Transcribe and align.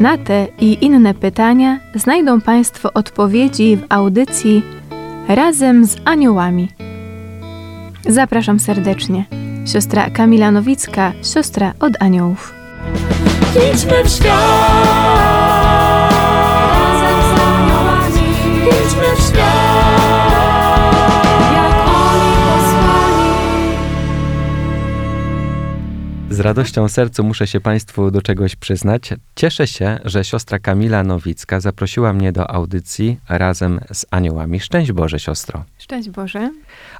Na 0.00 0.18
te 0.18 0.46
i 0.60 0.78
inne 0.80 1.14
pytania 1.14 1.78
znajdą 1.94 2.40
Państwo 2.40 2.92
odpowiedzi 2.94 3.76
w 3.76 3.84
audycji 3.88 4.62
Razem 5.28 5.86
z 5.86 5.96
Aniołami. 6.04 6.68
Zapraszam 8.08 8.60
serdecznie. 8.60 9.24
Siostra 9.66 10.10
Kamila 10.10 10.50
Nowicka, 10.50 11.12
siostra 11.22 11.72
od 11.80 11.92
aniołów. 12.00 12.54
Idźmy 13.72 14.04
w 14.04 14.08
świat. 14.08 15.01
Z 26.32 26.40
radością 26.40 26.88
sercu 26.88 27.24
muszę 27.24 27.46
się 27.46 27.60
Państwu 27.60 28.10
do 28.10 28.22
czegoś 28.22 28.56
przyznać. 28.56 29.14
Cieszę 29.36 29.66
się, 29.66 29.98
że 30.04 30.24
siostra 30.24 30.58
Kamila 30.58 31.02
Nowicka 31.02 31.60
zaprosiła 31.60 32.12
mnie 32.12 32.32
do 32.32 32.50
audycji 32.50 33.18
razem 33.28 33.80
z 33.92 34.06
aniołami. 34.10 34.60
Szczęść 34.60 34.92
Boże, 34.92 35.18
siostro. 35.18 35.64
Szczęść 35.78 36.10
Boże. 36.10 36.50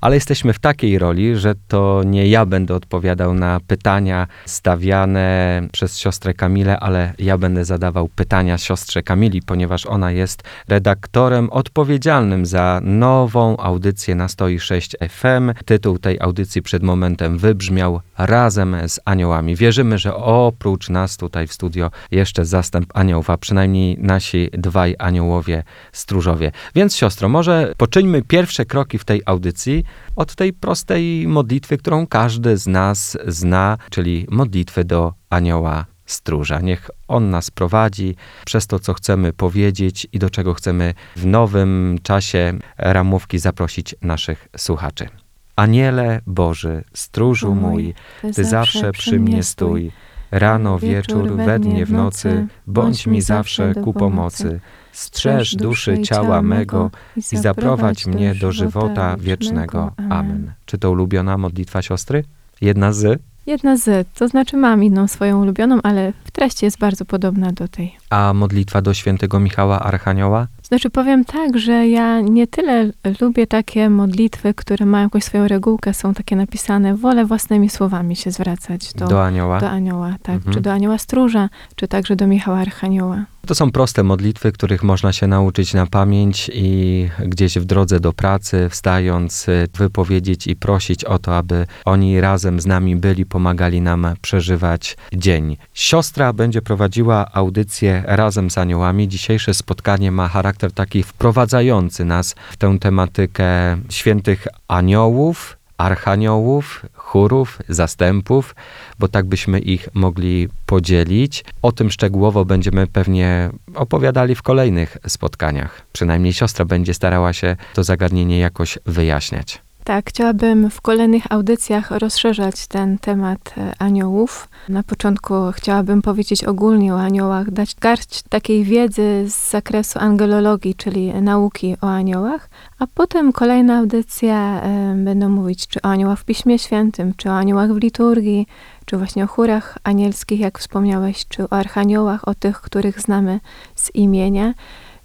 Ale 0.01 0.15
jesteśmy 0.15 0.53
w 0.53 0.59
takiej 0.59 0.99
roli, 0.99 1.37
że 1.37 1.55
to 1.69 2.03
nie 2.07 2.29
ja 2.29 2.47
będę 2.47 2.75
odpowiadał 2.75 3.35
na 3.35 3.61
pytania 3.67 4.27
stawiane 4.47 5.63
przez 5.73 5.99
siostrę 5.99 6.35
Kamilę, 6.35 6.81
ale 6.81 7.15
ja 7.19 7.39
będę 7.39 7.65
zadawał 7.65 8.09
pytania 8.09 8.59
siostrze 8.59 9.03
Kamili, 9.03 9.43
ponieważ 9.43 9.87
ona 9.87 10.11
jest 10.11 10.43
redaktorem 10.69 11.51
odpowiedzialnym 11.51 12.47
za 12.47 12.81
nową 12.83 13.57
audycję 13.57 14.15
na 14.15 14.29
106 14.29 14.97
FM. 15.09 15.53
Tytuł 15.65 15.99
tej 15.99 16.21
audycji 16.21 16.63
przed 16.63 16.83
momentem 16.83 17.39
wybrzmiał 17.39 18.01
Razem 18.19 18.77
z 18.89 19.01
aniołami. 19.05 19.22
Wierzymy, 19.57 19.99
że 19.99 20.15
oprócz 20.17 20.89
nas 20.89 21.17
tutaj 21.17 21.47
w 21.47 21.53
studio 21.53 21.91
jeszcze 22.11 22.45
zastęp 22.45 22.87
aniołów, 22.95 23.27
przynajmniej 23.41 23.97
nasi 24.01 24.51
dwaj 24.53 24.95
aniołowie 24.99 25.63
stróżowie. 25.93 26.53
Więc 26.75 26.97
siostro, 26.97 27.29
może 27.29 27.75
poczyńmy 27.77 28.23
pierwsze 28.23 28.65
kroki 28.65 28.99
w 28.99 29.05
tej 29.05 29.23
audycji 29.27 29.85
od 30.17 30.35
tej 30.35 30.53
prostej 30.53 31.29
modlitwy, 31.29 31.79
którą 31.79 32.07
każdy 32.07 32.57
z 32.57 32.67
nas 32.67 33.19
zna, 33.27 33.79
czyli 33.91 34.27
modlitwy 34.31 34.85
do 34.85 35.13
anioła 35.31 35.87
stróża. 36.07 36.61
Niech 36.61 36.91
on 37.09 37.31
nas 37.31 37.51
prowadzi 37.51 38.17
przez 38.45 38.67
to, 38.67 38.79
co 38.79 38.95
chcemy 38.95 39.33
powiedzieć 39.33 40.07
i 40.13 40.19
do 40.19 40.31
czego 40.31 40.55
chcemy 40.55 40.95
w 41.17 41.27
nowym 41.27 41.99
czasie 42.03 42.59
ramówki 42.79 43.39
zaprosić 43.39 43.95
naszych 44.03 44.49
słuchaczy. 44.57 45.22
Aniele 45.57 46.21
Boży, 46.27 46.85
stróżu 46.95 47.55
mój, 47.55 47.95
ty 48.35 48.45
zawsze 48.45 48.93
przy 48.93 49.19
mnie 49.21 49.43
stój. 49.43 49.93
Rano, 50.31 50.79
wieczór, 50.79 51.37
we 51.37 51.59
dnie, 51.59 51.87
w 51.87 51.93
nocy, 51.93 52.47
bądź 52.67 53.07
mi 53.07 53.21
zawsze 53.21 53.75
ku 53.75 53.93
pomocy. 53.93 54.61
Strzeż 54.93 55.57
duszy 55.57 56.03
ciała 56.03 56.43
mego 56.43 56.91
i 57.17 57.37
zaprowadź 57.37 58.07
mnie 58.07 58.35
do 58.35 58.53
żywota 58.53 59.17
wiecznego. 59.17 59.93
Amen. 60.11 60.53
Czy 60.67 60.79
to 60.79 60.91
ulubiona 60.91 61.39
modlitwa 61.39 61.83
siostry? 61.83 62.25
Jedna 62.61 62.93
z? 62.93 63.23
Jedna 63.47 63.77
z, 63.77 64.09
to 64.15 64.29
znaczy 64.29 64.57
mam 64.57 64.85
inną 64.85 65.09
swoją 65.09 65.43
ulubioną, 65.43 65.79
ale 65.83 66.13
w 66.25 66.31
treści 66.31 66.65
jest 66.65 66.79
bardzo 66.79 67.05
podobna 67.05 67.53
do 67.53 67.69
tej. 67.69 67.97
A 68.11 68.33
modlitwa 68.35 68.83
do 68.83 68.95
świętego 68.95 69.41
Michała 69.41 69.81
Archanioła? 69.81 70.47
Znaczy 70.63 70.91
powiem 70.91 71.25
tak, 71.25 71.59
że 71.59 71.89
ja 71.89 72.21
nie 72.21 72.47
tyle 72.47 72.91
lubię 73.21 73.47
takie 73.47 73.91
modlitwy, 73.91 74.55
które 74.55 74.87
mają 74.87 75.05
jakąś 75.07 75.25
swoją 75.25 75.49
regułkę, 75.49 75.95
są 75.95 76.15
takie 76.15 76.37
napisane, 76.37 76.97
wolę 76.97 77.25
własnymi 77.25 77.69
słowami 77.69 78.17
się 78.17 78.31
zwracać 78.31 78.95
do, 78.95 79.07
Do 79.09 79.25
anioła? 79.25 79.61
do 79.61 79.71
anioła, 79.71 80.15
tak, 80.23 80.35
Mhm. 80.37 80.55
czy 80.55 80.61
do 80.61 80.73
anioła 80.73 80.99
stróża, 80.99 81.49
czy 81.77 81.89
także 81.89 82.17
do 82.17 82.27
Michała 82.27 82.59
Archanioła. 82.59 83.25
To 83.53 83.57
są 83.57 83.73
proste 83.73 84.03
modlitwy, 84.03 84.53
których 84.53 84.83
można 84.83 85.13
się 85.13 85.27
nauczyć 85.27 85.75
na 85.75 85.87
pamięć 85.87 86.51
i 86.55 87.09
gdzieś 87.27 87.59
w 87.59 87.65
drodze 87.65 88.01
do 88.01 88.13
pracy, 88.13 88.69
wstając, 88.71 89.49
y, 89.49 89.69
wypowiedzieć 89.75 90.47
i 90.47 90.57
prosić 90.57 91.05
o 91.05 91.19
to, 91.19 91.37
aby 91.37 91.67
oni 91.85 92.21
razem 92.21 92.61
z 92.61 92.67
nami 92.67 92.97
byli, 92.97 93.27
pomagali 93.27 93.81
nam 93.81 94.07
przeżywać 94.23 94.97
dzień. 95.13 95.57
Siostra 95.75 96.33
będzie 96.33 96.63
prowadziła 96.63 97.27
audycję 97.33 98.03
razem 98.07 98.51
z 98.51 98.59
aniołami. 98.59 99.09
Dzisiejsze 99.09 99.55
spotkanie 99.55 100.13
ma 100.13 100.29
charakter 100.29 100.73
taki 100.73 101.03
wprowadzający 101.03 102.05
nas 102.05 102.35
w 102.51 102.57
tę 102.57 102.79
tematykę 102.79 103.77
świętych 103.91 104.47
aniołów, 104.69 105.57
archaniołów, 105.83 106.87
chórów, 106.95 107.59
zastępów, 107.69 108.55
bo 108.99 109.09
tak 109.09 109.27
byśmy 109.27 109.59
ich 109.59 109.89
mogli 109.95 110.49
podzielić. 110.67 111.45
O 111.63 111.73
tym 111.73 111.91
szczegółowo 111.91 112.45
będziemy 112.45 112.87
pewnie 112.87 113.51
opowiadali 113.75 114.35
w 114.35 114.43
kolejnych 114.43 114.97
spotkaniach. 115.07 115.83
Przynajmniej 115.93 116.33
siostra 116.33 116.65
będzie 116.65 116.95
starała 116.95 117.33
się 117.33 117.57
to 117.75 117.85
zagadnienie 117.85 118.39
jakoś 118.39 118.79
wyjaśniać. 118.87 119.63
Tak, 119.85 120.09
chciałabym 120.09 120.71
w 120.71 120.81
kolejnych 120.81 121.33
audycjach 121.33 121.91
rozszerzać 121.91 122.67
ten 122.67 122.99
temat 122.99 123.55
e, 123.59 123.73
aniołów. 123.79 124.49
Na 124.69 124.83
początku 124.83 125.35
chciałabym 125.53 126.03
powiedzieć 126.03 126.45
ogólnie 126.45 126.95
o 126.95 127.01
aniołach, 127.01 127.51
dać 127.51 127.75
garść 127.75 128.23
takiej 128.23 128.65
wiedzy 128.65 129.25
z 129.29 129.51
zakresu 129.51 129.99
angelologii, 129.99 130.75
czyli 130.75 131.15
nauki 131.15 131.77
o 131.81 131.91
aniołach, 131.91 132.51
a 132.79 132.87
potem 132.95 133.33
kolejna 133.33 133.79
audycja 133.79 134.63
e, 134.63 134.95
będą 135.05 135.29
mówić 135.29 135.67
czy 135.67 135.83
o 135.83 135.85
aniołach 135.85 136.19
w 136.19 136.25
Piśmie 136.25 136.59
Świętym, 136.59 137.15
czy 137.17 137.31
o 137.31 137.33
aniołach 137.33 137.73
w 137.73 137.77
liturgii, 137.77 138.47
czy 138.85 138.97
właśnie 138.97 139.25
o 139.25 139.27
chórach 139.27 139.79
anielskich, 139.85 140.41
jak 140.41 140.59
wspomniałeś, 140.59 141.27
czy 141.29 141.45
o 141.45 141.53
archaniołach, 141.53 142.29
o 142.29 142.35
tych, 142.35 142.61
których 142.61 143.01
znamy 143.01 143.41
z 143.75 143.95
imienia. 143.95 144.55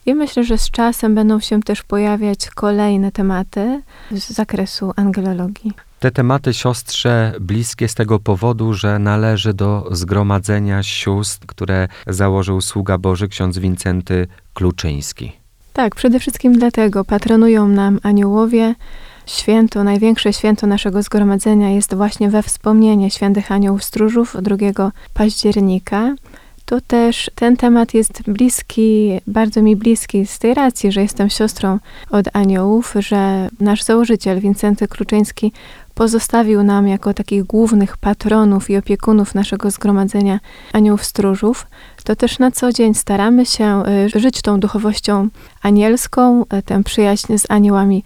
I 0.07 0.15
myślę, 0.15 0.43
że 0.43 0.57
z 0.57 0.71
czasem 0.71 1.15
będą 1.15 1.39
się 1.39 1.61
też 1.61 1.83
pojawiać 1.83 2.49
kolejne 2.49 3.11
tematy 3.11 3.81
z 4.11 4.29
zakresu 4.29 4.93
angelologii. 4.95 5.71
Te 5.99 6.11
tematy 6.11 6.53
siostrze 6.53 7.33
bliskie 7.41 7.87
z 7.87 7.95
tego 7.95 8.19
powodu, 8.19 8.73
że 8.73 8.99
należy 8.99 9.53
do 9.53 9.87
zgromadzenia 9.91 10.83
sióstr, 10.83 11.45
które 11.47 11.87
założył 12.07 12.61
sługa 12.61 12.97
Boży 12.97 13.27
ksiądz 13.27 13.57
Wincenty 13.57 14.27
Kluczyński. 14.53 15.31
Tak, 15.73 15.95
przede 15.95 16.19
wszystkim 16.19 16.53
dlatego 16.53 17.05
patronują 17.05 17.67
nam 17.67 17.99
aniołowie. 18.03 18.75
Święto, 19.25 19.83
największe 19.83 20.33
święto 20.33 20.67
naszego 20.67 21.03
zgromadzenia 21.03 21.69
jest 21.69 21.95
właśnie 21.95 22.29
we 22.29 22.43
wspomnienie 22.43 23.11
świętych 23.11 23.51
aniołów 23.51 23.83
stróżów 23.83 24.35
2 24.41 24.91
października. 25.13 26.15
To 26.67 26.81
też 26.81 27.31
ten 27.35 27.57
temat 27.57 27.93
jest 27.93 28.21
bliski, 28.27 29.19
bardzo 29.27 29.61
mi 29.61 29.75
bliski 29.75 30.25
z 30.25 30.39
tej 30.39 30.53
racji, 30.53 30.91
że 30.91 31.01
jestem 31.01 31.29
siostrą 31.29 31.79
od 32.09 32.25
aniołów, 32.33 32.93
że 32.99 33.49
nasz 33.59 33.83
założyciel 33.83 34.39
Wincenty 34.39 34.87
Kluczyński 34.87 35.51
pozostawił 35.95 36.63
nam 36.63 36.87
jako 36.87 37.13
takich 37.13 37.43
głównych 37.43 37.97
patronów 37.97 38.69
i 38.69 38.77
opiekunów 38.77 39.35
naszego 39.35 39.71
zgromadzenia 39.71 40.39
aniołów 40.73 41.05
stróżów, 41.05 41.67
to 42.03 42.15
też 42.15 42.39
na 42.39 42.51
co 42.51 42.71
dzień 42.71 42.93
staramy 42.93 43.45
się 43.45 43.83
y, 44.15 44.19
żyć 44.19 44.41
tą 44.41 44.59
duchowością 44.59 45.27
anielską, 45.61 46.43
y, 46.43 46.61
tę 46.61 46.83
przyjaźń 46.83 47.37
z 47.37 47.51
aniołami 47.51 48.03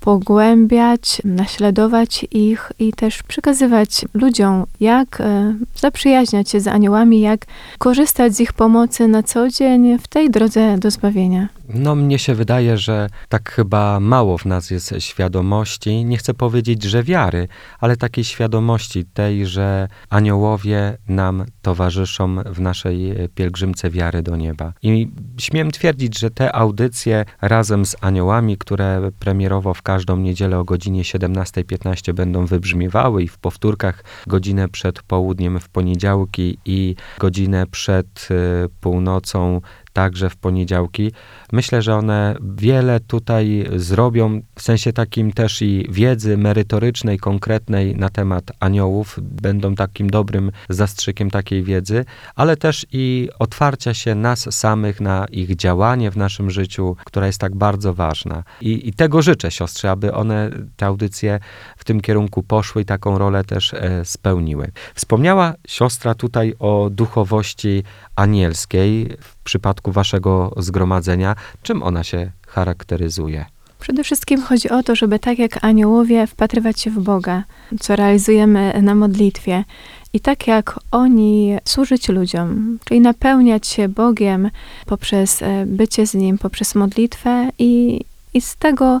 pogłębiać, 0.00 1.22
naśladować 1.24 2.26
ich 2.30 2.72
i 2.78 2.92
też 2.92 3.22
przekazywać 3.22 4.04
ludziom, 4.14 4.64
jak 4.80 5.20
e, 5.20 5.54
zaprzyjaźniać 5.76 6.50
się 6.50 6.60
z 6.60 6.66
aniołami, 6.66 7.20
jak 7.20 7.46
korzystać 7.78 8.34
z 8.34 8.40
ich 8.40 8.52
pomocy 8.52 9.08
na 9.08 9.22
co 9.22 9.48
dzień 9.48 9.98
w 9.98 10.08
tej 10.08 10.30
drodze 10.30 10.78
do 10.78 10.90
zbawienia. 10.90 11.48
No, 11.74 11.94
mnie 11.94 12.18
się 12.18 12.34
wydaje, 12.34 12.78
że 12.78 13.08
tak 13.28 13.50
chyba 13.50 14.00
mało 14.00 14.38
w 14.38 14.44
nas 14.44 14.70
jest 14.70 14.94
świadomości, 14.98 16.04
nie 16.04 16.16
chcę 16.16 16.34
powiedzieć, 16.34 16.82
że 16.82 17.02
wiary, 17.02 17.48
ale 17.80 17.96
takiej 17.96 18.24
świadomości 18.24 19.04
tej, 19.04 19.46
że 19.46 19.88
aniołowie 20.08 20.96
nam 21.08 21.44
towarzyszą 21.62 22.36
w 22.46 22.60
naszej 22.60 23.10
e, 23.10 23.28
pielgrzymce 23.28 23.90
wiary 23.90 24.22
do 24.22 24.36
nieba. 24.36 24.72
I 24.82 25.08
śmiem 25.38 25.70
twierdzić, 25.70 26.18
że 26.18 26.30
te 26.30 26.52
audycje 26.52 27.24
razem 27.40 27.86
z 27.86 27.96
aniołami, 28.00 28.56
które 28.56 29.10
premierowo 29.18 29.74
w 29.74 29.82
każdą 29.82 30.16
niedzielę 30.16 30.58
o 30.58 30.64
godzinie 30.64 31.02
17.15 31.02 32.12
będą 32.12 32.46
wybrzmiewały 32.46 33.22
i 33.22 33.28
w 33.28 33.38
powtórkach 33.38 34.04
godzinę 34.26 34.68
przed 34.68 35.02
południem 35.02 35.60
w 35.60 35.68
poniedziałki 35.68 36.58
i 36.64 36.94
godzinę 37.18 37.66
przed 37.66 38.28
y, 38.30 38.68
północą 38.80 39.60
także 39.92 40.30
w 40.30 40.36
poniedziałki. 40.36 41.12
Myślę, 41.52 41.82
że 41.82 41.94
one 41.94 42.36
wiele 42.56 43.00
tutaj 43.00 43.66
zrobią, 43.76 44.40
w 44.54 44.62
sensie 44.62 44.92
takim 44.92 45.32
też 45.32 45.62
i 45.62 45.86
wiedzy 45.90 46.36
merytorycznej, 46.36 47.18
konkretnej 47.18 47.96
na 47.96 48.08
temat 48.08 48.44
aniołów, 48.60 49.18
będą 49.22 49.74
takim 49.74 50.10
dobrym 50.10 50.52
zastrzykiem 50.68 51.30
takiej 51.30 51.62
wiedzy, 51.62 52.04
ale 52.34 52.56
też 52.56 52.86
i 52.92 53.28
otwarcia 53.38 53.94
się 53.94 54.14
nas 54.14 54.54
samych 54.54 55.00
na 55.00 55.26
ich 55.30 55.56
działanie 55.56 56.10
w 56.10 56.16
naszym 56.16 56.50
życiu, 56.50 56.96
która 57.04 57.26
jest 57.26 57.38
tak 57.38 57.56
bardzo 57.56 57.94
ważna. 57.94 58.42
I, 58.60 58.88
i 58.88 58.92
tego 58.92 59.22
życzę, 59.22 59.50
siostry, 59.50 59.88
aby 59.88 60.14
one, 60.14 60.50
te 60.76 60.86
audycje 60.86 61.40
w 61.76 61.84
tym 61.84 62.00
kierunku 62.00 62.42
poszły 62.42 62.82
i 62.82 62.84
taką 62.84 63.18
rolę 63.18 63.44
też 63.44 63.74
e, 63.74 64.04
spełniły. 64.04 64.70
Wspomniała 64.94 65.54
siostra 65.68 66.14
tutaj 66.14 66.54
o 66.58 66.90
duchowości 66.90 67.82
anielskiej 68.16 69.16
w 69.20 69.36
przypadku 69.36 69.79
waszego 69.88 70.52
zgromadzenia. 70.56 71.36
Czym 71.62 71.82
ona 71.82 72.04
się 72.04 72.30
charakteryzuje? 72.46 73.44
Przede 73.80 74.04
wszystkim 74.04 74.42
chodzi 74.42 74.70
o 74.70 74.82
to, 74.82 74.96
żeby 74.96 75.18
tak 75.18 75.38
jak 75.38 75.64
aniołowie 75.64 76.26
wpatrywać 76.26 76.80
się 76.80 76.90
w 76.90 77.00
Boga, 77.00 77.44
co 77.80 77.96
realizujemy 77.96 78.82
na 78.82 78.94
modlitwie. 78.94 79.64
I 80.12 80.20
tak 80.20 80.46
jak 80.46 80.80
oni 80.90 81.56
służyć 81.64 82.08
ludziom, 82.08 82.78
czyli 82.84 83.00
napełniać 83.00 83.66
się 83.66 83.88
Bogiem 83.88 84.50
poprzez 84.86 85.42
e, 85.42 85.66
bycie 85.66 86.06
z 86.06 86.14
Nim, 86.14 86.38
poprzez 86.38 86.74
modlitwę 86.74 87.48
i, 87.58 88.00
i 88.34 88.40
z 88.40 88.56
tego, 88.56 89.00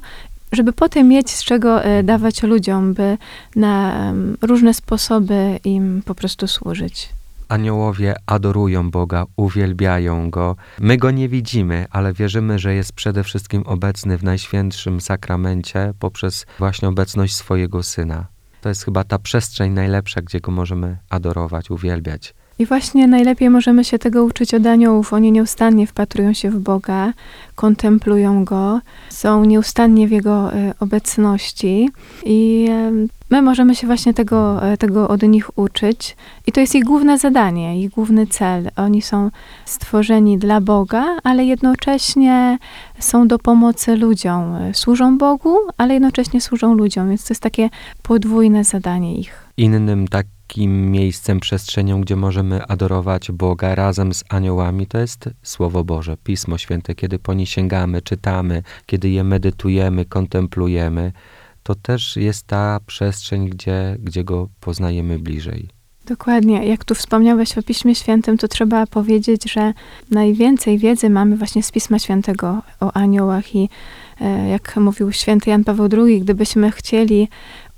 żeby 0.52 0.72
potem 0.72 1.08
mieć 1.08 1.30
z 1.30 1.44
czego 1.44 1.84
e, 1.84 2.02
dawać 2.02 2.42
ludziom, 2.42 2.94
by 2.94 3.18
na 3.56 3.94
różne 4.42 4.74
sposoby 4.74 5.60
im 5.64 6.02
po 6.04 6.14
prostu 6.14 6.46
służyć. 6.46 7.08
Aniołowie 7.50 8.14
adorują 8.26 8.90
Boga, 8.90 9.26
uwielbiają 9.36 10.30
Go. 10.30 10.56
My 10.80 10.96
Go 10.96 11.10
nie 11.10 11.28
widzimy, 11.28 11.86
ale 11.90 12.12
wierzymy, 12.12 12.58
że 12.58 12.74
jest 12.74 12.92
przede 12.92 13.24
wszystkim 13.24 13.62
obecny 13.62 14.18
w 14.18 14.24
Najświętszym 14.24 15.00
Sakramencie 15.00 15.92
poprzez 15.98 16.46
właśnie 16.58 16.88
obecność 16.88 17.36
swojego 17.36 17.82
Syna. 17.82 18.26
To 18.60 18.68
jest 18.68 18.84
chyba 18.84 19.04
ta 19.04 19.18
przestrzeń 19.18 19.72
najlepsza, 19.72 20.22
gdzie 20.22 20.40
Go 20.40 20.52
możemy 20.52 20.98
adorować, 21.08 21.70
uwielbiać. 21.70 22.34
I 22.60 22.66
właśnie 22.66 23.06
najlepiej 23.06 23.50
możemy 23.50 23.84
się 23.84 23.98
tego 23.98 24.24
uczyć 24.24 24.54
od 24.54 24.66
aniołów. 24.66 25.12
Oni 25.12 25.32
nieustannie 25.32 25.86
wpatrują 25.86 26.32
się 26.32 26.50
w 26.50 26.58
Boga, 26.58 27.12
kontemplują 27.54 28.44
Go, 28.44 28.80
są 29.08 29.44
nieustannie 29.44 30.08
w 30.08 30.10
Jego 30.10 30.52
e, 30.52 30.74
obecności 30.80 31.90
i 32.24 32.68
e, 32.70 32.92
my 33.30 33.42
możemy 33.42 33.74
się 33.74 33.86
właśnie 33.86 34.14
tego, 34.14 34.66
e, 34.72 34.76
tego 34.76 35.08
od 35.08 35.22
nich 35.22 35.58
uczyć. 35.58 36.16
I 36.46 36.52
to 36.52 36.60
jest 36.60 36.74
ich 36.74 36.84
główne 36.84 37.18
zadanie, 37.18 37.82
ich 37.82 37.90
główny 37.90 38.26
cel. 38.26 38.70
Oni 38.76 39.02
są 39.02 39.30
stworzeni 39.64 40.38
dla 40.38 40.60
Boga, 40.60 41.16
ale 41.24 41.44
jednocześnie 41.44 42.58
są 42.98 43.28
do 43.28 43.38
pomocy 43.38 43.96
ludziom. 43.96 44.56
Służą 44.72 45.18
Bogu, 45.18 45.56
ale 45.78 45.94
jednocześnie 45.94 46.40
służą 46.40 46.74
ludziom, 46.74 47.08
więc 47.08 47.24
to 47.24 47.32
jest 47.34 47.42
takie 47.42 47.70
podwójne 48.02 48.64
zadanie 48.64 49.16
ich. 49.16 49.48
Innym 49.56 50.08
takim 50.50 50.90
miejscem, 50.90 51.40
przestrzenią, 51.40 52.00
gdzie 52.00 52.16
możemy 52.16 52.66
adorować 52.66 53.30
Boga 53.32 53.74
razem 53.74 54.14
z 54.14 54.24
aniołami, 54.28 54.86
to 54.86 54.98
jest 54.98 55.30
Słowo 55.42 55.84
Boże, 55.84 56.16
Pismo 56.24 56.58
Święte. 56.58 56.94
Kiedy 56.94 57.18
po 57.18 57.34
nie 57.34 57.46
sięgamy, 57.46 58.02
czytamy, 58.02 58.62
kiedy 58.86 59.10
je 59.10 59.24
medytujemy, 59.24 60.04
kontemplujemy, 60.04 61.12
to 61.62 61.74
też 61.74 62.16
jest 62.16 62.46
ta 62.46 62.80
przestrzeń, 62.86 63.48
gdzie, 63.48 63.96
gdzie 64.00 64.24
Go 64.24 64.48
poznajemy 64.60 65.18
bliżej. 65.18 65.68
Dokładnie. 66.06 66.66
Jak 66.66 66.84
tu 66.84 66.94
wspomniałeś 66.94 67.58
o 67.58 67.62
Piśmie 67.62 67.94
Świętym, 67.94 68.38
to 68.38 68.48
trzeba 68.48 68.86
powiedzieć, 68.86 69.52
że 69.52 69.72
najwięcej 70.10 70.78
wiedzy 70.78 71.10
mamy 71.10 71.36
właśnie 71.36 71.62
z 71.62 71.72
Pisma 71.72 71.98
Świętego 71.98 72.62
o 72.80 72.92
aniołach 72.92 73.54
i 73.54 73.68
e, 74.20 74.48
jak 74.48 74.76
mówił 74.76 75.12
święty 75.12 75.50
Jan 75.50 75.64
Paweł 75.64 75.88
II, 75.92 76.20
gdybyśmy 76.20 76.70
chcieli 76.70 77.28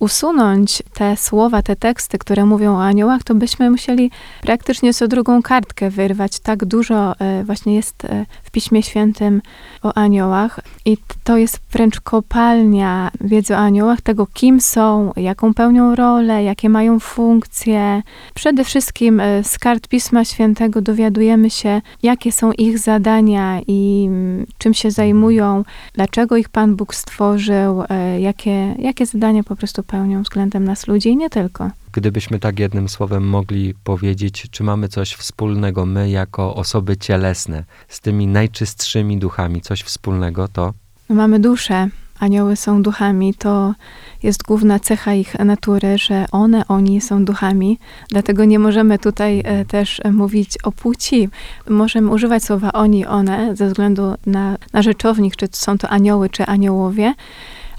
usunąć 0.02 0.82
te 0.94 1.16
słowa, 1.16 1.62
te 1.62 1.76
teksty, 1.76 2.18
które 2.18 2.44
mówią 2.44 2.74
o 2.76 2.84
aniołach, 2.84 3.22
to 3.22 3.34
byśmy 3.34 3.70
musieli 3.70 4.10
praktycznie 4.40 4.94
co 4.94 5.08
drugą 5.08 5.42
kartkę 5.42 5.90
wyrwać. 5.90 6.40
Tak 6.40 6.64
dużo 6.64 7.20
e, 7.20 7.44
właśnie 7.44 7.74
jest 7.74 8.04
e, 8.04 8.26
w 8.42 8.50
Piśmie 8.50 8.82
Świętym 8.82 9.42
o 9.82 9.94
aniołach 9.94 10.60
i 10.84 10.96
to 11.24 11.36
jest 11.36 11.60
wręcz 11.72 12.00
kopalnia 12.00 13.10
wiedzy 13.20 13.54
o 13.54 13.58
aniołach, 13.58 14.00
tego 14.00 14.26
kim 14.26 14.60
są, 14.60 15.12
jaką 15.16 15.54
pełnią 15.54 15.94
rolę, 15.94 16.44
jakie 16.44 16.68
mają 16.68 17.00
funkcje. 17.00 18.02
Przede 18.34 18.64
wszystkim 18.64 19.20
e, 19.20 19.44
z 19.44 19.58
kart 19.58 19.88
Pisma 19.88 20.24
Świętego 20.24 20.80
dowiadujemy 20.80 21.50
się, 21.50 21.80
jakie 22.02 22.32
są 22.32 22.52
ich 22.52 22.78
zadania 22.78 23.60
i 23.66 24.04
mm, 24.08 24.46
czym 24.58 24.74
się 24.74 24.90
zajmują, 24.90 25.64
dlaczego 25.94 26.36
ich 26.36 26.48
Pan 26.48 26.76
Bóg 26.76 26.94
stworzył, 26.94 27.82
jakie, 28.18 28.74
jakie 28.78 29.06
zadania 29.06 29.42
po 29.42 29.56
prostu 29.56 29.82
pełnią 29.92 30.22
względem 30.22 30.64
nas 30.64 30.86
ludzi 30.86 31.08
i 31.08 31.16
nie 31.16 31.30
tylko. 31.30 31.70
Gdybyśmy 31.92 32.38
tak 32.38 32.58
jednym 32.58 32.88
słowem 32.88 33.28
mogli 33.28 33.74
powiedzieć, 33.84 34.46
czy 34.50 34.64
mamy 34.64 34.88
coś 34.88 35.12
wspólnego 35.14 35.86
my 35.86 36.10
jako 36.10 36.54
osoby 36.54 36.96
cielesne 36.96 37.64
z 37.88 38.00
tymi 38.00 38.26
najczystszymi 38.26 39.18
duchami, 39.18 39.60
coś 39.60 39.82
wspólnego, 39.82 40.48
to? 40.48 40.72
Mamy 41.08 41.40
duszę, 41.40 41.88
anioły 42.18 42.56
są 42.56 42.82
duchami, 42.82 43.34
to 43.34 43.74
jest 44.22 44.42
główna 44.42 44.78
cecha 44.78 45.14
ich 45.14 45.38
natury, 45.38 45.98
że 45.98 46.26
one, 46.32 46.68
oni 46.68 47.00
są 47.00 47.24
duchami, 47.24 47.78
dlatego 48.10 48.44
nie 48.44 48.58
możemy 48.58 48.98
tutaj 48.98 49.42
e, 49.44 49.64
też 49.64 50.00
mówić 50.12 50.58
o 50.62 50.72
płci. 50.72 51.28
Możemy 51.68 52.10
używać 52.10 52.44
słowa 52.44 52.72
oni, 52.72 53.06
one 53.06 53.56
ze 53.56 53.66
względu 53.66 54.14
na, 54.26 54.56
na 54.72 54.82
rzeczownik, 54.82 55.36
czy 55.36 55.48
są 55.52 55.78
to 55.78 55.88
anioły, 55.88 56.30
czy 56.30 56.46
aniołowie, 56.46 57.14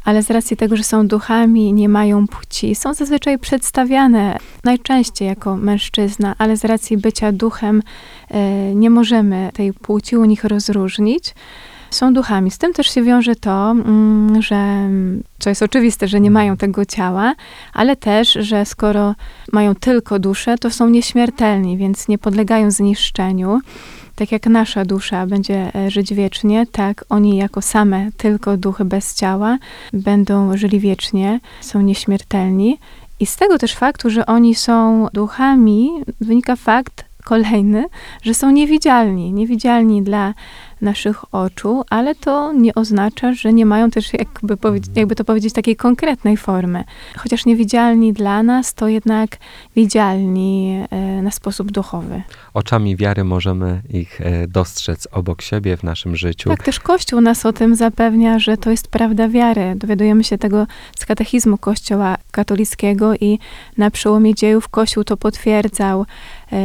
ale 0.03 0.23
z 0.23 0.31
racji 0.31 0.57
tego, 0.57 0.75
że 0.75 0.83
są 0.83 1.07
duchami, 1.07 1.73
nie 1.73 1.89
mają 1.89 2.27
płci, 2.27 2.75
są 2.75 2.93
zazwyczaj 2.93 3.39
przedstawiane 3.39 4.37
najczęściej 4.63 5.27
jako 5.27 5.57
mężczyzna, 5.57 6.35
ale 6.37 6.57
z 6.57 6.65
racji 6.65 6.97
bycia 6.97 7.31
duchem 7.31 7.81
e, 8.29 8.75
nie 8.75 8.89
możemy 8.89 9.49
tej 9.53 9.73
płci 9.73 10.17
u 10.17 10.25
nich 10.25 10.43
rozróżnić 10.43 11.35
są 11.93 12.13
duchami. 12.13 12.51
Z 12.51 12.57
tym 12.57 12.73
też 12.73 12.87
się 12.93 13.03
wiąże 13.03 13.35
to, 13.35 13.71
mm, 13.71 14.41
że 14.41 14.89
co 15.39 15.49
jest 15.49 15.63
oczywiste, 15.63 16.07
że 16.07 16.19
nie 16.19 16.31
mają 16.31 16.57
tego 16.57 16.85
ciała, 16.85 17.35
ale 17.73 17.95
też, 17.95 18.33
że 18.33 18.65
skoro 18.65 19.15
mają 19.51 19.75
tylko 19.75 20.19
duszę, 20.19 20.57
to 20.57 20.71
są 20.71 20.89
nieśmiertelni, 20.89 21.77
więc 21.77 22.07
nie 22.07 22.17
podlegają 22.17 22.71
zniszczeniu. 22.71 23.59
Tak 24.15 24.31
jak 24.31 24.47
nasza 24.47 24.85
dusza 24.85 25.27
będzie 25.27 25.75
e, 25.75 25.91
żyć 25.91 26.13
wiecznie, 26.13 26.65
tak 26.71 27.05
oni 27.09 27.37
jako 27.37 27.61
same 27.61 28.09
tylko 28.17 28.57
duchy 28.57 28.85
bez 28.85 29.15
ciała 29.15 29.57
będą 29.93 30.57
żyli 30.57 30.79
wiecznie, 30.79 31.39
są 31.61 31.81
nieśmiertelni. 31.81 32.77
I 33.19 33.25
z 33.25 33.35
tego 33.35 33.57
też 33.57 33.75
faktu, 33.75 34.09
że 34.09 34.25
oni 34.25 34.55
są 34.55 35.07
duchami, 35.13 35.89
wynika 36.21 36.55
fakt 36.55 37.05
kolejny, 37.23 37.85
że 38.21 38.33
są 38.33 38.51
niewidzialni. 38.51 39.33
Niewidzialni 39.33 40.01
dla 40.01 40.33
naszych 40.83 41.35
oczu, 41.35 41.83
ale 41.89 42.15
to 42.15 42.53
nie 42.53 42.75
oznacza, 42.75 43.33
że 43.33 43.53
nie 43.53 43.65
mają 43.65 43.91
też, 43.91 44.13
jakby, 44.13 44.57
powiedzieć, 44.57 44.91
jakby 44.95 45.15
to 45.15 45.23
powiedzieć, 45.23 45.53
takiej 45.53 45.75
konkretnej 45.75 46.37
formy. 46.37 46.83
Chociaż 47.17 47.45
niewidzialni 47.45 48.13
dla 48.13 48.43
nas, 48.43 48.73
to 48.73 48.87
jednak 48.87 49.37
widzialni 49.75 50.83
e, 50.89 51.21
na 51.21 51.31
sposób 51.31 51.71
duchowy. 51.71 52.21
oczami 52.53 52.95
wiary 52.95 53.23
możemy 53.23 53.81
ich 53.89 54.21
e, 54.21 54.47
dostrzec 54.47 55.07
obok 55.11 55.41
siebie 55.41 55.77
w 55.77 55.83
naszym 55.83 56.15
życiu. 56.15 56.49
Tak, 56.49 56.63
też 56.63 56.79
Kościół 56.79 57.21
nas 57.21 57.45
o 57.45 57.53
tym 57.53 57.75
zapewnia, 57.75 58.39
że 58.39 58.57
to 58.57 58.71
jest 58.71 58.87
prawda 58.87 59.29
wiary. 59.29 59.73
Dowiadujemy 59.75 60.23
się 60.23 60.37
tego 60.37 60.67
z 60.99 61.05
katechizmu 61.05 61.57
Kościoła 61.57 62.17
katolickiego 62.31 63.15
i 63.15 63.39
na 63.77 63.91
przełomie 63.91 64.35
dziejów 64.35 64.69
Kościół 64.69 65.03
to 65.03 65.17
potwierdzał 65.17 66.05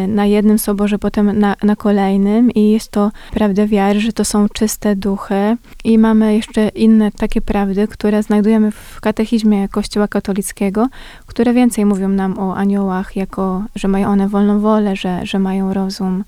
na 0.09 0.26
jednym 0.26 0.59
soborze, 0.59 0.99
potem 0.99 1.38
na, 1.38 1.57
na 1.62 1.76
kolejnym 1.76 2.50
i 2.50 2.71
jest 2.71 2.90
to 2.90 3.11
prawda 3.30 3.66
wiary, 3.66 4.00
że 4.00 4.12
to 4.12 4.25
są 4.25 4.49
czyste 4.49 4.97
duchy 4.97 5.57
i 5.85 5.99
mamy 5.99 6.37
jeszcze 6.37 6.68
inne 6.68 7.12
takie 7.12 7.40
prawdy, 7.40 7.88
które 7.88 8.23
znajdujemy 8.23 8.71
w 8.71 9.00
katechizmie 9.00 9.68
Kościoła 9.68 10.09
katolickiego, 10.09 10.88
które 11.26 11.52
więcej 11.52 11.85
mówią 11.85 12.09
nam 12.09 12.38
o 12.38 12.57
aniołach, 12.57 13.16
jako, 13.16 13.64
że 13.75 13.88
mają 13.88 14.09
one 14.09 14.28
wolną 14.28 14.61
wolę, 14.61 14.97
że, 14.97 15.26
że 15.26 15.38
mają 15.38 15.75
rozum, 15.75 16.25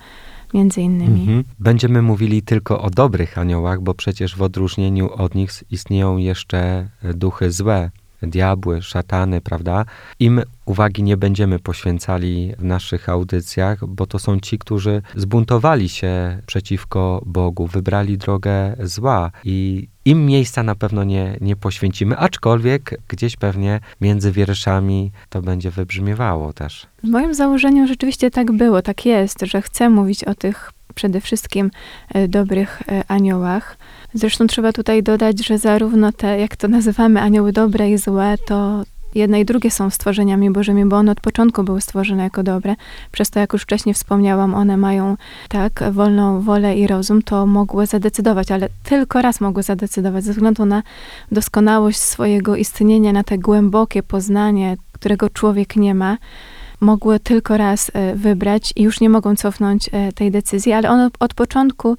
między 0.54 0.80
innymi. 0.80 1.20
Mhm. 1.20 1.44
Będziemy 1.58 2.02
mówili 2.02 2.42
tylko 2.42 2.82
o 2.82 2.90
dobrych 2.90 3.38
aniołach, 3.38 3.80
bo 3.80 3.94
przecież 3.94 4.36
w 4.36 4.42
odróżnieniu 4.42 5.10
od 5.12 5.34
nich 5.34 5.50
istnieją 5.70 6.16
jeszcze 6.16 6.58
e, 7.02 7.14
duchy 7.14 7.52
złe, 7.52 7.90
diabły, 8.22 8.82
szatany, 8.82 9.40
prawda? 9.40 9.84
Im 10.18 10.42
uwagi 10.66 11.02
nie 11.02 11.16
będziemy 11.16 11.58
poświęcali 11.58 12.52
w 12.58 12.64
naszych 12.64 13.08
audycjach, 13.08 13.86
bo 13.86 14.06
to 14.06 14.18
są 14.18 14.40
ci, 14.40 14.58
którzy 14.58 15.02
zbuntowali 15.16 15.88
się 15.88 16.38
przeciwko 16.46 17.22
Bogu, 17.26 17.66
wybrali 17.66 18.18
drogę 18.18 18.76
zła 18.82 19.30
i 19.44 19.88
im 20.04 20.26
miejsca 20.26 20.62
na 20.62 20.74
pewno 20.74 21.04
nie, 21.04 21.36
nie 21.40 21.56
poświęcimy, 21.56 22.16
aczkolwiek 22.16 23.00
gdzieś 23.08 23.36
pewnie 23.36 23.80
między 24.00 24.32
wierszami 24.32 25.12
to 25.28 25.42
będzie 25.42 25.70
wybrzmiewało 25.70 26.52
też. 26.52 26.86
W 27.04 27.08
moim 27.08 27.34
założeniu 27.34 27.86
rzeczywiście 27.86 28.30
tak 28.30 28.52
było, 28.52 28.82
tak 28.82 29.06
jest, 29.06 29.40
że 29.42 29.62
chcę 29.62 29.90
mówić 29.90 30.24
o 30.24 30.34
tych 30.34 30.72
przede 31.00 31.20
wszystkim 31.20 31.70
e, 32.14 32.28
dobrych 32.28 32.82
e, 32.88 33.04
aniołach. 33.08 33.76
Zresztą 34.14 34.46
trzeba 34.46 34.72
tutaj 34.72 35.02
dodać, 35.02 35.46
że 35.46 35.58
zarówno 35.58 36.12
te, 36.12 36.40
jak 36.40 36.56
to 36.56 36.68
nazywamy, 36.68 37.20
anioły 37.20 37.52
dobre 37.52 37.90
i 37.90 37.98
złe, 37.98 38.34
to 38.46 38.82
jedne 39.14 39.40
i 39.40 39.44
drugie 39.44 39.70
są 39.70 39.90
stworzeniami 39.90 40.50
Bożymi, 40.50 40.84
bo 40.84 40.96
one 40.96 41.12
od 41.12 41.20
początku 41.20 41.62
były 41.62 41.80
stworzone 41.80 42.22
jako 42.22 42.42
dobre. 42.42 42.76
Przez 43.12 43.30
to, 43.30 43.40
jak 43.40 43.52
już 43.52 43.62
wcześniej 43.62 43.94
wspomniałam, 43.94 44.54
one 44.54 44.76
mają 44.76 45.16
tak 45.48 45.84
wolną 45.92 46.40
wolę 46.40 46.76
i 46.76 46.86
rozum, 46.86 47.22
to 47.22 47.46
mogły 47.46 47.86
zadecydować, 47.86 48.50
ale 48.52 48.68
tylko 48.82 49.22
raz 49.22 49.40
mogły 49.40 49.62
zadecydować 49.62 50.24
ze 50.24 50.32
względu 50.32 50.66
na 50.66 50.82
doskonałość 51.32 51.98
swojego 51.98 52.56
istnienia, 52.56 53.12
na 53.12 53.24
te 53.24 53.38
głębokie 53.38 54.02
poznanie, 54.02 54.76
którego 54.92 55.30
człowiek 55.30 55.76
nie 55.76 55.94
ma 55.94 56.16
mogły 56.80 57.20
tylko 57.20 57.56
raz 57.56 57.90
e, 57.94 58.14
wybrać 58.14 58.72
i 58.76 58.82
już 58.82 59.00
nie 59.00 59.08
mogą 59.08 59.36
cofnąć 59.36 59.90
e, 59.92 60.12
tej 60.12 60.30
decyzji, 60.30 60.72
ale 60.72 60.90
one 60.90 61.10
od 61.20 61.34
początku 61.34 61.96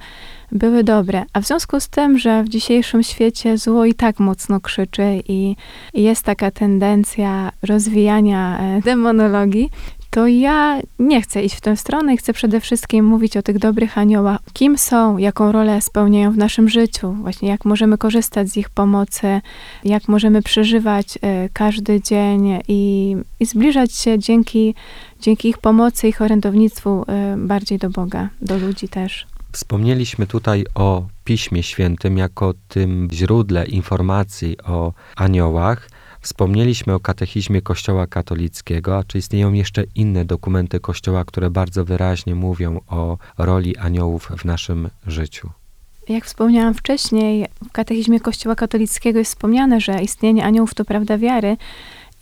były 0.52 0.84
dobre. 0.84 1.24
A 1.34 1.42
w 1.42 1.46
związku 1.46 1.80
z 1.80 1.90
tym, 1.90 2.18
że 2.18 2.44
w 2.44 2.50
dzisiejszym 2.50 3.04
świecie 3.04 3.58
zło 3.58 3.86
i 3.86 3.94
tak 3.94 4.20
mocno 4.20 4.60
krzyczy 4.60 5.22
i 5.28 5.56
jest 5.94 6.24
taka 6.24 6.52
tendencja 6.52 7.52
rozwijania 7.62 8.60
e, 8.60 8.82
demonologii, 8.82 9.70
to 10.12 10.28
ja 10.28 10.82
nie 11.00 11.22
chcę 11.22 11.44
iść 11.44 11.56
w 11.56 11.62
tę 11.62 11.78
stronę 11.78 12.14
i 12.14 12.18
chcę 12.18 12.34
przede 12.34 12.60
wszystkim 12.60 13.06
mówić 13.06 13.38
o 13.38 13.42
tych 13.42 13.60
dobrych 13.60 13.98
aniołach. 13.98 14.40
Kim 14.54 14.78
są, 14.78 15.18
jaką 15.18 15.52
rolę 15.52 15.82
spełniają 15.82 16.32
w 16.32 16.38
naszym 16.38 16.70
życiu, 16.70 17.14
właśnie 17.14 17.50
jak 17.50 17.66
możemy 17.66 17.98
korzystać 17.98 18.50
z 18.50 18.58
ich 18.58 18.70
pomocy, 18.70 19.42
jak 19.84 20.08
możemy 20.08 20.42
przeżywać 20.42 21.18
y, 21.18 21.20
każdy 21.54 22.02
dzień 22.02 22.60
i, 22.68 23.16
i 23.40 23.46
zbliżać 23.46 23.94
się 23.96 24.20
dzięki, 24.20 24.76
dzięki 25.22 25.50
ich 25.50 25.58
pomocy, 25.58 26.08
ich 26.08 26.22
orędownictwu 26.22 27.02
y, 27.02 27.06
bardziej 27.38 27.78
do 27.78 27.90
Boga, 27.90 28.30
do 28.42 28.58
ludzi 28.58 28.88
też. 28.88 29.28
Wspomnieliśmy 29.52 30.28
tutaj 30.28 30.66
o 30.76 31.06
Piśmie 31.24 31.64
Świętym 31.64 32.18
jako 32.18 32.54
tym 32.68 33.08
źródle 33.12 33.66
informacji 33.66 34.58
o 34.64 34.94
aniołach. 35.16 35.90
Wspomnieliśmy 36.22 36.94
o 36.94 37.00
katechizmie 37.00 37.62
Kościoła 37.62 38.08
katolickiego, 38.08 38.98
a 38.98 39.04
czy 39.04 39.18
istnieją 39.18 39.54
jeszcze 39.54 39.84
inne 39.96 40.26
dokumenty 40.26 40.80
Kościoła, 40.80 41.26
które 41.26 41.50
bardzo 41.50 41.86
wyraźnie 41.86 42.36
mówią 42.36 42.80
o 42.88 43.18
roli 43.38 43.78
aniołów 43.78 44.32
w 44.38 44.46
naszym 44.46 44.90
życiu? 45.08 45.50
Jak 46.10 46.26
wspomniałam 46.26 46.74
wcześniej, 46.74 47.46
w 47.70 47.72
katechizmie 47.72 48.20
Kościoła 48.20 48.56
katolickiego 48.56 49.20
jest 49.20 49.32
wspomniane, 49.32 49.82
że 49.82 50.04
istnienie 50.04 50.46
aniołów 50.46 50.74
to 50.74 50.86
prawda 50.86 51.18
wiary. 51.18 51.58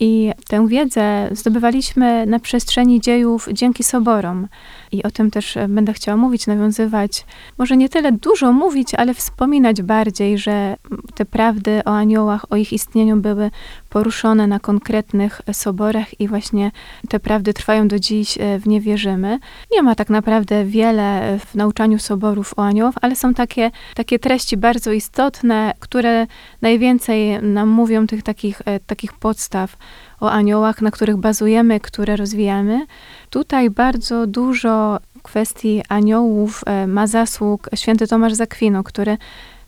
I 0.01 0.31
tę 0.47 0.67
wiedzę 0.67 1.29
zdobywaliśmy 1.31 2.25
na 2.25 2.39
przestrzeni 2.39 3.01
dziejów 3.01 3.47
dzięki 3.53 3.83
soborom. 3.83 4.47
I 4.91 5.03
o 5.03 5.11
tym 5.11 5.31
też 5.31 5.57
będę 5.69 5.93
chciała 5.93 6.17
mówić, 6.17 6.47
nawiązywać. 6.47 7.25
Może 7.57 7.77
nie 7.77 7.89
tyle 7.89 8.11
dużo 8.11 8.53
mówić, 8.53 8.95
ale 8.95 9.13
wspominać 9.13 9.81
bardziej, 9.81 10.37
że 10.37 10.75
te 11.15 11.25
prawdy 11.25 11.81
o 11.85 11.89
aniołach, 11.89 12.45
o 12.49 12.55
ich 12.55 12.73
istnieniu 12.73 13.17
były 13.17 13.51
poruszone 13.89 14.47
na 14.47 14.59
konkretnych 14.59 15.41
soborach 15.53 16.19
i 16.21 16.27
właśnie 16.27 16.71
te 17.09 17.19
prawdy 17.19 17.53
trwają 17.53 17.87
do 17.87 17.99
dziś, 17.99 18.37
w 18.59 18.67
nie 18.67 18.81
wierzymy. 18.81 19.39
Nie 19.71 19.81
ma 19.81 19.95
tak 19.95 20.09
naprawdę 20.09 20.65
wiele 20.65 21.37
w 21.45 21.55
nauczaniu 21.55 21.99
soborów 21.99 22.53
o 22.57 22.63
aniołów, 22.63 22.95
ale 23.01 23.15
są 23.15 23.33
takie, 23.33 23.71
takie 23.95 24.19
treści 24.19 24.57
bardzo 24.57 24.91
istotne, 24.91 25.73
które 25.79 26.27
najwięcej 26.61 27.41
nam 27.41 27.69
mówią 27.69 28.07
tych 28.07 28.23
takich, 28.23 28.61
takich 28.87 29.13
podstaw 29.13 29.77
o 30.19 30.31
aniołach, 30.31 30.81
na 30.81 30.91
których 30.91 31.17
bazujemy, 31.17 31.79
które 31.79 32.15
rozwijamy. 32.15 32.85
Tutaj 33.29 33.69
bardzo 33.69 34.27
dużo 34.27 34.99
kwestii 35.23 35.83
aniołów 35.89 36.63
e, 36.65 36.87
ma 36.87 37.07
zasług 37.07 37.69
święty 37.75 38.07
Tomasz 38.07 38.33
Zakwino, 38.33 38.83
który 38.83 39.17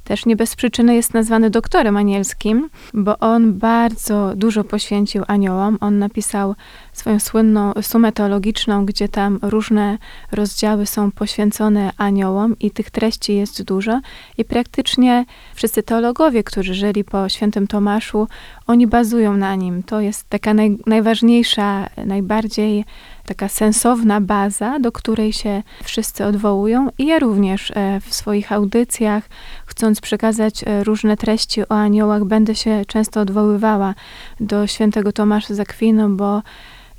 też 0.04 0.26
nie 0.26 0.36
bez 0.36 0.56
przyczyny 0.56 0.96
jest 0.96 1.14
nazwany 1.14 1.50
doktorem 1.50 1.98
anielskim, 1.98 2.70
bo 2.94 3.20
on 3.20 3.54
bardzo 3.54 4.32
dużo 4.36 4.64
poświęcił 4.64 5.24
aniołom. 5.28 5.78
On 5.82 6.00
napisał 6.00 6.56
swoją 6.94 7.20
słynną 7.20 7.74
sumę 7.82 8.12
teologiczną, 8.12 8.86
gdzie 8.86 9.10
tam 9.10 9.40
różne 9.42 9.98
rozdziały 10.32 10.86
są 10.86 11.12
poświęcone 11.12 11.92
aniołom 11.98 12.60
i 12.60 12.72
tych 12.72 12.90
treści 12.92 13.36
jest 13.36 13.64
dużo. 13.64 14.02
I 14.38 14.46
praktycznie 14.46 15.26
wszyscy 15.54 15.84
teologowie, 15.84 16.44
którzy 16.44 16.74
żyli 16.74 17.04
po 17.04 17.30
świętym 17.30 17.68
Tomaszu, 17.68 18.28
oni 18.72 18.88
bazują 18.88 19.38
na 19.38 19.56
nim. 19.56 19.84
To 19.84 20.02
jest 20.02 20.30
taka 20.30 20.54
naj, 20.54 20.78
najważniejsza, 20.86 21.90
najbardziej 22.06 22.86
taka 23.26 23.50
sensowna 23.50 24.22
baza, 24.22 24.80
do 24.80 24.92
której 24.92 25.34
się 25.34 25.64
wszyscy 25.84 26.26
odwołują. 26.26 26.90
I 26.98 27.06
ja 27.06 27.20
również 27.20 27.72
e, 27.72 28.00
w 28.00 28.14
swoich 28.14 28.52
audycjach, 28.52 29.24
chcąc 29.66 30.02
przekazać 30.02 30.64
e, 30.64 30.84
różne 30.84 31.18
treści 31.18 31.62
o 31.62 31.72
aniołach, 31.72 32.24
będę 32.26 32.56
się 32.56 32.82
często 32.88 33.22
odwoływała 33.22 33.96
do 34.40 34.68
świętego 34.68 35.12
Tomasza 35.12 35.54
Zakwinu, 35.54 36.10
bo 36.10 36.42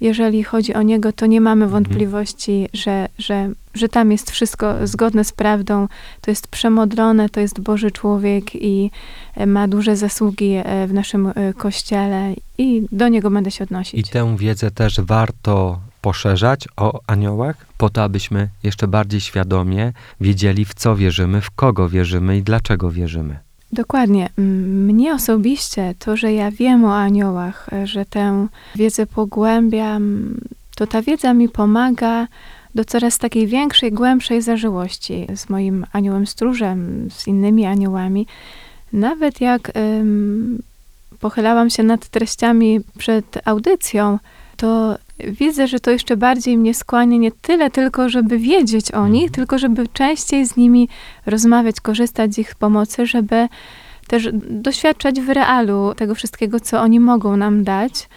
jeżeli 0.02 0.44
chodzi 0.44 0.74
o 0.74 0.82
niego, 0.82 1.12
to 1.12 1.26
nie 1.26 1.40
mamy 1.40 1.64
Mhm. 1.64 1.70
wątpliwości, 1.84 2.68
że, 2.72 3.08
że, 3.18 3.50
że 3.74 3.88
tam 3.88 4.12
jest 4.12 4.30
wszystko 4.30 4.86
zgodne 4.86 5.24
z 5.24 5.32
prawdą. 5.32 5.88
To 6.20 6.30
jest 6.30 6.48
przemodlone, 6.48 7.28
to 7.28 7.40
jest 7.40 7.60
Boży 7.60 7.90
człowiek 7.90 8.54
i 8.54 8.90
e, 9.34 9.46
ma 9.46 9.68
duże 9.68 9.96
zasługi 9.96 10.52
e, 10.64 10.86
w 10.86 10.92
naszym 10.94 11.26
e, 11.26 11.54
kościele 11.54 12.34
i 12.58 12.82
do 12.92 13.08
niego 13.08 13.30
będę 13.30 13.50
się 13.50 13.64
I 13.64 13.66
odnosić. 13.66 14.10
tę 14.10 14.36
wiedzę 14.38 14.70
też 14.70 15.00
warto 15.00 15.80
poszerzać 16.00 16.68
o 16.76 17.00
aniołach, 17.06 17.66
po 17.78 17.90
to, 17.90 18.02
abyśmy 18.02 18.48
jeszcze 18.62 18.88
bardziej 18.88 19.20
świadomie 19.20 19.92
wiedzieli, 20.20 20.64
w 20.64 20.74
co 20.74 20.96
wierzymy, 20.96 21.40
w 21.40 21.50
kogo 21.50 21.88
wierzymy 21.88 22.36
i 22.36 22.42
dlaczego 22.42 22.90
wierzymy. 22.90 23.38
Dokładnie. 23.72 24.28
Mnie 24.36 25.14
osobiście 25.14 25.94
to, 25.98 26.16
że 26.16 26.32
ja 26.32 26.50
wiem 26.50 26.84
o 26.84 26.96
aniołach, 26.96 27.70
że 27.84 28.04
tę 28.04 28.46
wiedzę 28.74 29.06
pogłębiam, 29.06 30.34
to 30.76 30.86
ta 30.86 31.02
wiedza 31.02 31.34
mi 31.34 31.48
pomaga 31.48 32.28
do 32.74 32.84
coraz 32.84 33.18
takiej 33.18 33.46
większej, 33.46 33.92
głębszej 33.92 34.42
zażyłości 34.42 35.26
z 35.36 35.48
moim 35.48 35.86
aniołem 35.92 36.26
stróżem, 36.26 37.08
z 37.10 37.26
innymi 37.26 37.66
aniołami. 37.66 38.26
Nawet 38.92 39.40
jak 39.40 39.70
em, 39.74 40.58
pochylałam 41.20 41.70
się 41.70 41.82
nad 41.82 42.08
treściami 42.08 42.80
przed 42.98 43.38
audycją, 43.44 44.18
to 44.56 44.98
widzę, 45.26 45.66
że 45.66 45.80
to 45.80 45.90
jeszcze 45.90 46.16
bardziej 46.16 46.58
mnie 46.58 46.74
skłania 46.74 47.16
nie 47.16 47.32
tyle 47.32 47.70
tylko, 47.70 48.08
żeby 48.08 48.38
wiedzieć 48.38 48.92
o 48.92 49.08
nich, 49.08 49.30
tylko 49.30 49.58
żeby 49.58 49.88
częściej 49.88 50.46
z 50.46 50.56
nimi 50.56 50.88
rozmawiać, 51.26 51.80
korzystać 51.80 52.34
z 52.34 52.38
ich 52.38 52.54
pomocy, 52.54 53.06
żeby 53.06 53.48
też 54.08 54.28
doświadczać 54.50 55.20
w 55.20 55.28
realu 55.28 55.94
tego 55.96 56.14
wszystkiego, 56.14 56.60
co 56.60 56.80
oni 56.80 57.00
mogą 57.00 57.36
nam 57.36 57.64
dać, 57.64 58.08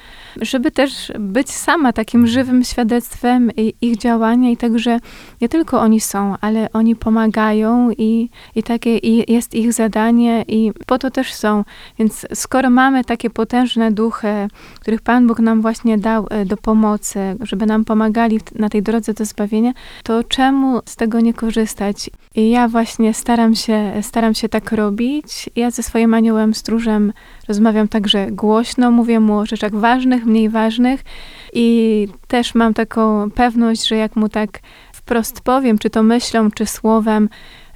żeby 0.42 0.72
też 0.72 1.12
być 1.20 1.52
sama 1.52 1.94
takim 1.94 2.28
żywym 2.28 2.64
świadectwem 2.64 3.52
ich 3.82 3.98
działania 3.98 4.50
i 4.50 4.58
także 4.58 5.00
nie 5.42 5.50
tylko 5.50 5.82
oni 5.82 6.02
są, 6.02 6.36
ale 6.42 6.70
oni 6.74 6.96
pomagają 6.96 7.92
i, 7.92 8.30
i 8.56 8.64
takie 8.64 8.98
i 8.98 9.34
jest 9.34 9.56
ich 9.56 9.74
zadanie 9.74 10.46
i 10.48 10.72
po 10.86 10.98
to 10.98 11.12
też 11.12 11.34
są. 11.34 11.64
Więc 12.00 12.26
skoro 12.34 12.70
mamy 12.70 13.04
takie 13.04 13.30
potężne 13.30 13.92
duchy, 13.92 14.48
których 14.80 15.02
Pan 15.02 15.28
Bóg 15.28 15.40
nam 15.40 15.62
właśnie 15.62 15.98
dał 15.98 16.28
e, 16.30 16.46
do 16.46 16.58
pomocy, 16.58 17.20
żeby 17.42 17.66
nam 17.66 17.86
pomagali 17.86 18.40
na 18.56 18.70
tej 18.70 18.84
drodze 18.84 19.14
do 19.14 19.26
zbawienia, 19.26 19.74
to 20.04 20.24
czemu 20.24 20.82
z 20.86 20.96
tego 20.96 21.20
nie 21.20 21.34
korzystać? 21.34 22.10
I 22.36 22.50
ja 22.50 22.68
właśnie 22.68 23.14
staram 23.14 23.56
się, 23.56 23.94
staram 24.02 24.34
się 24.34 24.50
tak 24.50 24.72
robić. 24.72 25.50
Ja 25.56 25.72
ze 25.72 25.84
swoim 25.84 26.14
aniołem 26.14 26.54
stróżem 26.54 27.14
rozmawiam 27.48 27.88
także 27.88 28.32
głośno, 28.32 28.92
mówię 28.92 29.20
mu 29.20 29.38
o 29.38 29.46
rzeczach 29.46 29.76
ważnych, 29.76 30.25
mniej 30.26 30.50
ważnych 30.50 31.04
i 31.54 32.08
też 32.28 32.56
mam 32.56 32.74
taką 32.74 33.32
pewność, 33.32 33.88
że 33.88 33.96
jak 33.96 34.16
mu 34.16 34.30
tak 34.30 34.60
wprost 34.94 35.42
powiem, 35.42 35.78
czy 35.78 35.90
to 35.90 36.04
myślą, 36.04 36.52
czy 36.52 36.66
słowem, 36.66 37.30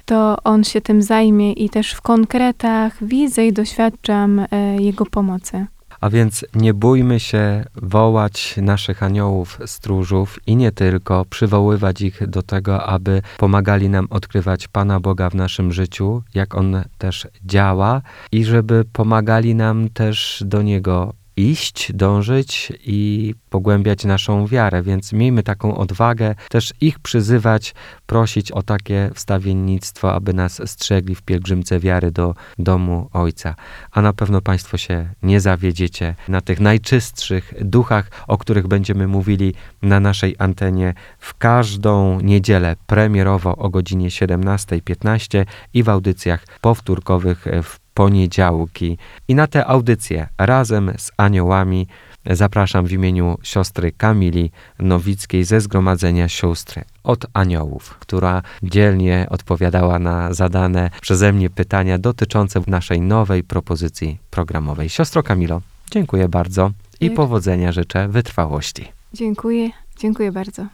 to 0.04 0.36
on 0.44 0.64
się 0.64 0.80
tym 0.80 1.02
zajmie 1.02 1.52
i 1.52 1.70
też 1.70 1.92
w 1.92 2.00
konkretach 2.00 3.04
widzę 3.04 3.46
i 3.46 3.52
doświadczam 3.52 4.38
e, 4.38 4.46
jego 4.76 5.06
pomocy. 5.06 5.66
A 6.00 6.10
więc 6.10 6.44
nie 6.54 6.74
bójmy 6.74 7.20
się 7.20 7.64
wołać 7.74 8.54
naszych 8.62 9.02
aniołów 9.02 9.58
stróżów 9.66 10.38
i 10.46 10.56
nie 10.56 10.72
tylko, 10.72 11.24
przywoływać 11.24 12.00
ich 12.00 12.26
do 12.26 12.42
tego, 12.42 12.84
aby 12.84 13.22
pomagali 13.38 13.88
nam 13.88 14.06
odkrywać 14.10 14.68
Pana 14.68 15.00
Boga 15.00 15.30
w 15.30 15.34
naszym 15.34 15.72
życiu, 15.72 16.22
jak 16.34 16.54
On 16.54 16.82
też 16.98 17.28
działa 17.44 18.02
i 18.32 18.44
żeby 18.44 18.84
pomagali 18.92 19.54
nam 19.54 19.88
też 19.88 20.42
do 20.46 20.62
Niego 20.62 21.12
iść, 21.36 21.92
dążyć 21.92 22.72
i 22.84 23.34
pogłębiać 23.50 24.04
naszą 24.04 24.46
wiarę, 24.46 24.82
więc 24.82 25.12
miejmy 25.12 25.42
taką 25.42 25.76
odwagę, 25.76 26.34
też 26.48 26.74
ich 26.80 26.98
przyzywać, 26.98 27.74
prosić 28.06 28.52
o 28.52 28.62
takie 28.62 29.10
wstawiennictwo, 29.14 30.14
aby 30.14 30.34
nas 30.34 30.70
strzegli 30.70 31.14
w 31.14 31.22
pielgrzymce 31.22 31.80
wiary 31.80 32.10
do 32.10 32.34
domu 32.58 33.08
Ojca. 33.12 33.54
A 33.90 34.02
na 34.02 34.12
pewno 34.12 34.40
Państwo 34.40 34.76
się 34.78 35.08
nie 35.22 35.40
zawiedziecie 35.40 36.14
na 36.28 36.40
tych 36.40 36.60
najczystszych 36.60 37.54
duchach, 37.60 38.10
o 38.26 38.38
których 38.38 38.66
będziemy 38.66 39.06
mówili 39.06 39.54
na 39.82 40.00
naszej 40.00 40.36
antenie 40.38 40.94
w 41.18 41.34
każdą 41.34 42.20
niedzielę 42.20 42.76
premierowo 42.86 43.56
o 43.56 43.70
godzinie 43.70 44.08
17.15 44.08 45.44
i 45.74 45.82
w 45.82 45.88
audycjach 45.88 46.44
powtórkowych 46.60 47.46
w 47.62 47.79
poniedziałki. 47.94 48.98
I 49.28 49.34
na 49.34 49.46
te 49.46 49.66
audycje 49.66 50.28
razem 50.38 50.92
z 50.98 51.10
aniołami 51.16 51.86
zapraszam 52.30 52.86
w 52.86 52.92
imieniu 52.92 53.38
siostry 53.42 53.92
Kamili 53.92 54.50
Nowickiej 54.78 55.44
ze 55.44 55.60
Zgromadzenia 55.60 56.28
Sióstr 56.28 56.80
od 57.04 57.26
Aniołów, 57.32 57.96
która 57.98 58.42
dzielnie 58.62 59.26
odpowiadała 59.30 59.98
na 59.98 60.34
zadane 60.34 60.90
przeze 61.00 61.32
mnie 61.32 61.50
pytania 61.50 61.98
dotyczące 61.98 62.60
naszej 62.66 63.00
nowej 63.00 63.44
propozycji 63.44 64.18
programowej. 64.30 64.88
Siostro 64.88 65.22
Kamilo, 65.22 65.60
dziękuję 65.90 66.28
bardzo 66.28 66.70
i 66.70 66.98
Dziękuję. 67.00 67.16
powodzenia 67.16 67.72
życzę 67.72 68.08
wytrwałości. 68.08 68.84
Dziękuję, 69.14 69.70
dziękuję 69.98 70.32
bardzo. 70.32 70.66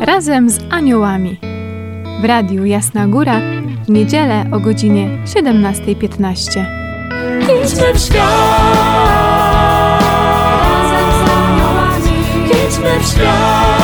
Razem 0.00 0.50
z 0.50 0.60
aniołami. 0.70 1.40
W 2.20 2.24
radiu 2.24 2.64
Jasna 2.64 3.08
Góra 3.08 3.40
w 3.88 3.90
niedzielę 3.90 4.44
o 4.52 4.60
godzinie 4.60 5.08
17.15. 5.24 6.64
Idźmy 7.64 7.94
w 7.94 7.98
świat! 7.98 8.28
Razem 10.62 11.10
z! 12.02 12.06
Idźmy 12.46 13.00
w 13.00 13.06
świat! 13.06 13.77